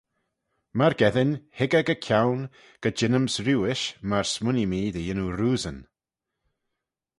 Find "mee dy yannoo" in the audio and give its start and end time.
4.71-5.33